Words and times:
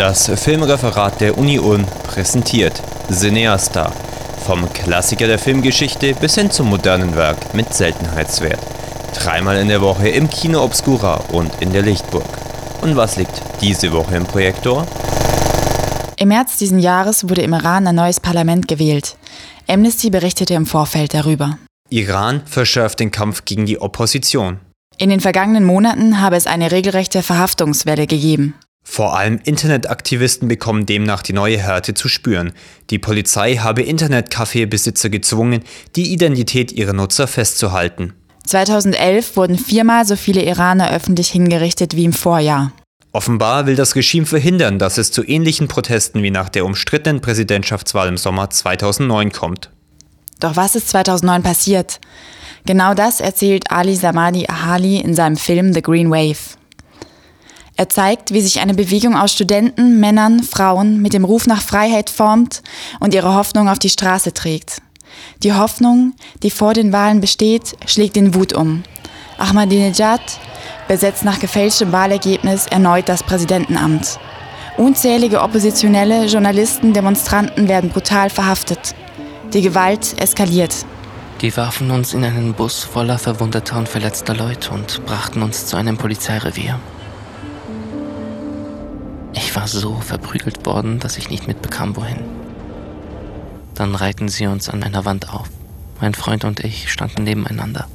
Das 0.00 0.30
Filmreferat 0.34 1.20
der 1.20 1.36
Uni 1.36 1.58
Ulm 1.58 1.84
präsentiert 2.04 2.72
Cineasta. 3.12 3.92
Vom 4.46 4.72
Klassiker 4.72 5.26
der 5.26 5.38
Filmgeschichte 5.38 6.14
bis 6.14 6.36
hin 6.36 6.50
zum 6.50 6.70
modernen 6.70 7.14
Werk 7.16 7.52
mit 7.52 7.74
Seltenheitswert. 7.74 8.60
Dreimal 9.14 9.58
in 9.58 9.68
der 9.68 9.82
Woche 9.82 10.08
im 10.08 10.30
Kino 10.30 10.64
Obscura 10.64 11.16
und 11.32 11.52
in 11.60 11.74
der 11.74 11.82
Lichtburg. 11.82 12.24
Und 12.80 12.96
was 12.96 13.18
liegt 13.18 13.42
diese 13.60 13.92
Woche 13.92 14.16
im 14.16 14.24
Projektor? 14.24 14.86
Im 16.16 16.28
März 16.28 16.56
diesen 16.56 16.78
Jahres 16.78 17.28
wurde 17.28 17.42
im 17.42 17.52
Iran 17.52 17.86
ein 17.86 17.96
neues 17.96 18.20
Parlament 18.20 18.68
gewählt. 18.68 19.18
Amnesty 19.68 20.08
berichtete 20.08 20.54
im 20.54 20.64
Vorfeld 20.64 21.12
darüber. 21.12 21.58
Iran 21.90 22.40
verschärft 22.46 23.00
den 23.00 23.10
Kampf 23.10 23.44
gegen 23.44 23.66
die 23.66 23.78
Opposition. 23.78 24.60
In 24.96 25.10
den 25.10 25.20
vergangenen 25.20 25.64
Monaten 25.64 26.22
habe 26.22 26.36
es 26.36 26.46
eine 26.46 26.72
regelrechte 26.72 27.22
Verhaftungswelle 27.22 28.06
gegeben. 28.06 28.54
Vor 28.92 29.16
allem 29.16 29.38
Internetaktivisten 29.44 30.48
bekommen 30.48 30.84
demnach 30.84 31.22
die 31.22 31.32
neue 31.32 31.58
Härte 31.58 31.94
zu 31.94 32.08
spüren. 32.08 32.50
Die 32.90 32.98
Polizei 32.98 33.54
habe 33.54 33.82
Internetcafé-Besitzer 33.82 35.10
gezwungen, 35.10 35.62
die 35.94 36.12
Identität 36.12 36.72
ihrer 36.72 36.92
Nutzer 36.92 37.28
festzuhalten. 37.28 38.14
2011 38.48 39.36
wurden 39.36 39.56
viermal 39.56 40.04
so 40.06 40.16
viele 40.16 40.42
Iraner 40.42 40.90
öffentlich 40.92 41.28
hingerichtet 41.28 41.94
wie 41.94 42.04
im 42.04 42.12
Vorjahr. 42.12 42.72
Offenbar 43.12 43.66
will 43.66 43.76
das 43.76 43.94
Regime 43.94 44.26
verhindern, 44.26 44.80
dass 44.80 44.98
es 44.98 45.12
zu 45.12 45.22
ähnlichen 45.22 45.68
Protesten 45.68 46.24
wie 46.24 46.32
nach 46.32 46.48
der 46.48 46.64
umstrittenen 46.64 47.20
Präsidentschaftswahl 47.20 48.08
im 48.08 48.16
Sommer 48.16 48.50
2009 48.50 49.30
kommt. 49.30 49.70
Doch 50.40 50.56
was 50.56 50.74
ist 50.74 50.88
2009 50.88 51.44
passiert? 51.44 52.00
Genau 52.66 52.94
das 52.94 53.20
erzählt 53.20 53.70
Ali 53.70 53.94
Samadi 53.94 54.48
Ahali 54.48 54.96
in 54.96 55.14
seinem 55.14 55.36
Film 55.36 55.72
The 55.72 55.80
Green 55.80 56.10
Wave. 56.10 56.58
Er 57.80 57.88
zeigt, 57.88 58.34
wie 58.34 58.42
sich 58.42 58.60
eine 58.60 58.74
Bewegung 58.74 59.16
aus 59.16 59.32
Studenten, 59.32 60.00
Männern, 60.00 60.42
Frauen 60.42 61.00
mit 61.00 61.14
dem 61.14 61.24
Ruf 61.24 61.46
nach 61.46 61.62
Freiheit 61.62 62.10
formt 62.10 62.62
und 62.98 63.14
ihre 63.14 63.34
Hoffnung 63.34 63.70
auf 63.70 63.78
die 63.78 63.88
Straße 63.88 64.34
trägt. 64.34 64.82
Die 65.42 65.54
Hoffnung, 65.54 66.12
die 66.42 66.50
vor 66.50 66.74
den 66.74 66.92
Wahlen 66.92 67.22
besteht, 67.22 67.74
schlägt 67.86 68.18
in 68.18 68.34
Wut 68.34 68.52
um. 68.52 68.82
Ahmadinejad 69.38 70.20
besetzt 70.88 71.24
nach 71.24 71.40
gefälschtem 71.40 71.90
Wahlergebnis 71.90 72.66
erneut 72.66 73.08
das 73.08 73.22
Präsidentenamt. 73.22 74.18
Unzählige 74.76 75.40
Oppositionelle, 75.40 76.26
Journalisten, 76.26 76.92
Demonstranten 76.92 77.66
werden 77.66 77.88
brutal 77.88 78.28
verhaftet. 78.28 78.94
Die 79.54 79.62
Gewalt 79.62 80.20
eskaliert. 80.20 80.84
Die 81.40 81.56
warfen 81.56 81.90
uns 81.90 82.12
in 82.12 82.24
einen 82.24 82.52
Bus 82.52 82.84
voller 82.84 83.16
verwundeter 83.16 83.78
und 83.78 83.88
verletzter 83.88 84.34
Leute 84.34 84.70
und 84.72 85.02
brachten 85.06 85.40
uns 85.40 85.64
zu 85.64 85.78
einem 85.78 85.96
Polizeirevier. 85.96 86.78
Ich 89.42 89.56
war 89.56 89.66
so 89.66 89.94
verprügelt 89.94 90.66
worden, 90.66 90.98
dass 90.98 91.16
ich 91.16 91.30
nicht 91.30 91.48
mitbekam, 91.48 91.96
wohin. 91.96 92.18
Dann 93.74 93.94
reihten 93.94 94.28
sie 94.28 94.46
uns 94.46 94.68
an 94.68 94.82
einer 94.82 95.06
Wand 95.06 95.32
auf. 95.32 95.48
Mein 95.98 96.12
Freund 96.12 96.44
und 96.44 96.60
ich 96.60 96.92
standen 96.92 97.24
nebeneinander. 97.24 97.88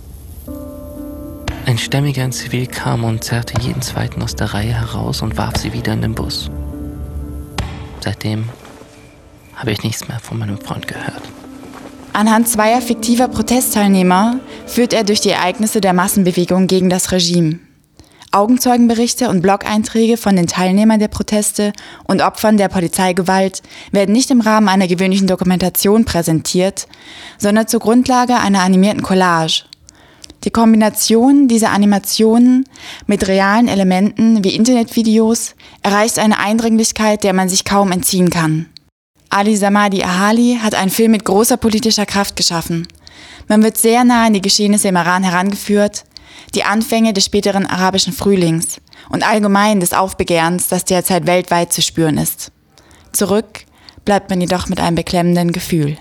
Ein 1.67 1.77
Stämmiger 1.77 2.25
in 2.25 2.31
Zivil 2.31 2.65
kam 2.65 3.03
und 3.03 3.23
zerrte 3.23 3.61
jeden 3.61 3.83
zweiten 3.83 4.23
aus 4.23 4.35
der 4.35 4.55
Reihe 4.55 4.73
heraus 4.73 5.21
und 5.21 5.37
warf 5.37 5.57
sie 5.57 5.71
wieder 5.71 5.93
in 5.93 6.01
den 6.01 6.15
Bus. 6.15 6.49
Seitdem 8.03 8.49
habe 9.55 9.71
ich 9.71 9.83
nichts 9.83 10.07
mehr 10.07 10.19
von 10.19 10.39
meinem 10.39 10.57
Freund 10.57 10.87
gehört. 10.87 11.21
Anhand 12.11 12.49
zweier 12.49 12.81
fiktiver 12.81 13.27
Protestteilnehmer 13.27 14.39
führt 14.65 14.93
er 14.93 15.03
durch 15.03 15.21
die 15.21 15.29
Ereignisse 15.29 15.79
der 15.79 15.93
Massenbewegung 15.93 16.65
gegen 16.65 16.89
das 16.89 17.11
Regime. 17.11 17.59
Augenzeugenberichte 18.35 19.29
und 19.29 19.41
Blog-Einträge 19.41 20.17
von 20.17 20.35
den 20.35 20.47
Teilnehmern 20.47 20.99
der 20.99 21.07
Proteste 21.07 21.71
und 22.03 22.21
Opfern 22.21 22.57
der 22.57 22.67
Polizeigewalt 22.67 23.61
werden 23.91 24.11
nicht 24.11 24.29
im 24.29 24.41
Rahmen 24.41 24.67
einer 24.67 24.87
gewöhnlichen 24.87 25.25
Dokumentation 25.25 26.03
präsentiert, 26.03 26.89
sondern 27.37 27.69
zur 27.69 27.79
Grundlage 27.79 28.35
einer 28.35 28.59
animierten 28.59 29.03
Collage. 29.03 29.63
Die 30.43 30.51
Kombination 30.51 31.47
dieser 31.47 31.71
Animationen 31.71 32.65
mit 33.07 33.25
realen 33.29 33.69
Elementen 33.69 34.43
wie 34.43 34.53
Internetvideos 34.53 35.55
erreicht 35.81 36.19
eine 36.19 36.37
Eindringlichkeit, 36.37 37.23
der 37.23 37.31
man 37.31 37.47
sich 37.47 37.63
kaum 37.63 37.93
entziehen 37.93 38.29
kann. 38.29 38.65
Ali 39.29 39.55
Samadi 39.55 40.03
Ahali 40.03 40.59
hat 40.61 40.75
einen 40.75 40.91
Film 40.91 41.11
mit 41.11 41.23
großer 41.23 41.55
politischer 41.55 42.05
Kraft 42.05 42.35
geschaffen. 42.35 42.85
Man 43.47 43.63
wird 43.63 43.77
sehr 43.77 44.03
nah 44.03 44.25
an 44.25 44.33
die 44.33 44.41
Geschehnisse 44.41 44.89
im 44.89 44.97
Iran 44.97 45.23
herangeführt, 45.23 46.03
die 46.53 46.63
Anfänge 46.63 47.13
des 47.13 47.25
späteren 47.25 47.65
arabischen 47.65 48.13
Frühlings 48.13 48.81
und 49.09 49.27
allgemein 49.27 49.79
des 49.79 49.93
Aufbegehrens, 49.93 50.67
das 50.67 50.85
derzeit 50.85 51.27
weltweit 51.27 51.73
zu 51.73 51.81
spüren 51.81 52.17
ist. 52.17 52.51
Zurück 53.11 53.65
bleibt 54.03 54.29
man 54.29 54.41
jedoch 54.41 54.67
mit 54.67 54.79
einem 54.79 54.95
beklemmenden 54.95 55.51
Gefühl. 55.51 55.97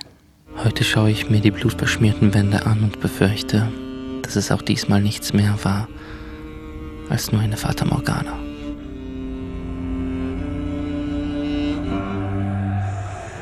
Heute 0.63 0.85
schaue 0.85 1.11
ich 1.11 1.31
mir 1.31 1.41
die 1.41 1.51
blutverschmierten 1.51 2.33
Wände 2.35 2.65
an 2.67 2.85
und 2.85 3.01
befürchte, 3.01 3.73
dass 4.23 4.37
es 4.37 4.53
auch 4.53 4.63
diesmal 4.63 5.01
nichts 5.01 5.33
mehr 5.33 5.57
war 5.63 5.89
als 7.09 7.33
nur 7.33 7.41
eine 7.41 7.57
Fata 7.57 7.85
Morgana. 7.85 8.39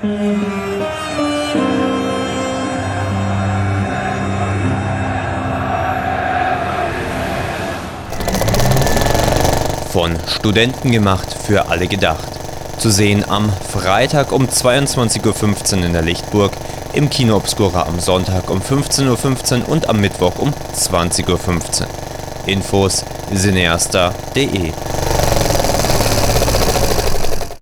Von 9.93 10.17
Studenten 10.27 10.91
gemacht, 10.91 11.37
für 11.45 11.69
alle 11.69 11.87
gedacht. 11.87 12.31
Zu 12.79 12.89
sehen 12.89 13.29
am 13.29 13.53
Freitag 13.53 14.33
um 14.33 14.47
22.15 14.47 15.77
Uhr 15.81 15.85
in 15.85 15.93
der 15.93 16.01
Lichtburg, 16.01 16.53
im 16.95 17.11
Kino 17.11 17.37
Obscura 17.37 17.83
am 17.83 18.01
Sonntag 18.01 18.49
um 18.49 18.63
15.15 18.63 19.61
Uhr 19.61 19.69
und 19.69 19.91
am 19.91 20.01
Mittwoch 20.01 20.39
um 20.39 20.55
20.15 20.75 21.29
Uhr. 21.29 21.87
Infos 22.47 23.05
cineasta.de 23.35 24.73